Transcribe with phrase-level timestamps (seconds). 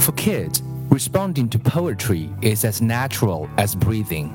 [0.00, 4.34] For kids, responding to poetry is as natural as breathing.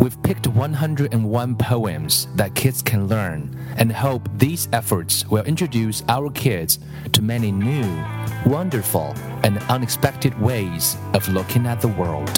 [0.00, 6.28] We've picked 101 poems that kids can learn and hope these efforts will introduce our
[6.30, 6.80] kids
[7.12, 8.04] to many new,
[8.44, 9.14] wonderful,
[9.44, 12.28] and unexpected ways of looking at the world.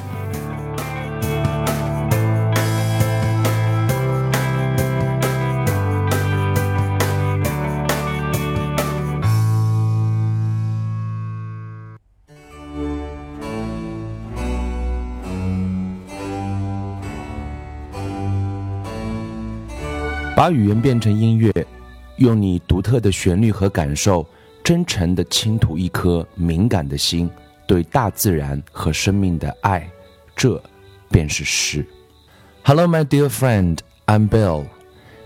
[20.38, 21.52] 把语言变成音乐，
[22.18, 24.24] 用你独特的旋律和感受，
[24.62, 27.28] 真诚地倾吐一颗敏感的心，
[27.66, 29.90] 对大自然和生命的爱，
[30.36, 30.62] 这
[31.10, 31.84] 便是诗。
[32.62, 34.66] Hello, my dear friend, I'm Bill。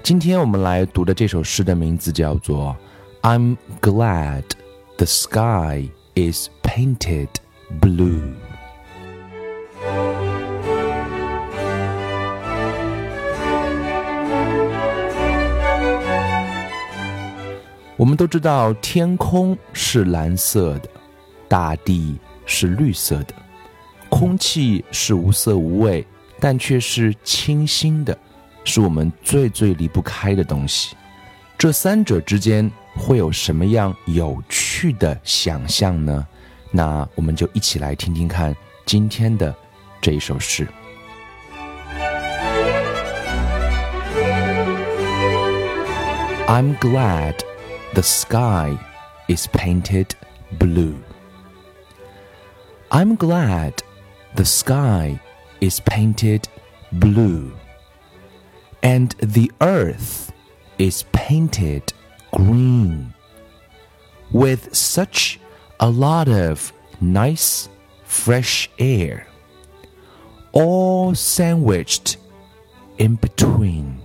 [0.03, 2.75] 今天我们来读的这首诗的名字叫做
[3.31, 4.45] 《I'm Glad
[4.97, 7.29] the Sky is Painted
[7.83, 8.19] Blue》。
[18.03, 20.89] 我们都知道，天空是蓝色的，
[21.47, 23.35] 大地是绿色的，
[24.09, 26.05] 空气是无色无味，
[26.41, 28.19] 但却是清新的，
[28.65, 30.97] 是我们最最离不开的东西。
[31.57, 36.27] 这三者之间会有什么样有趣的想象呢？
[36.73, 38.53] 那我们就一起来听听看
[38.85, 39.55] 今天的
[40.01, 40.67] 这一首诗。
[46.49, 47.37] I'm glad.
[47.95, 48.79] The sky
[49.29, 50.15] is painted
[50.53, 51.05] blue.
[52.91, 53.83] I'm glad
[54.35, 55.21] the sky
[55.61, 56.49] is painted
[56.91, 57.53] blue.
[58.83, 60.33] And the earth
[60.79, 61.93] is painted
[62.33, 63.13] green.
[64.31, 65.39] With such
[65.79, 67.69] a lot of nice,
[68.05, 69.27] fresh air,
[70.53, 72.17] all sandwiched
[72.97, 74.02] in between.